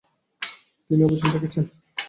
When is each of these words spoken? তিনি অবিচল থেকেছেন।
তিনি 0.89 1.01
অবিচল 1.03 1.29
থেকেছেন। 1.35 1.65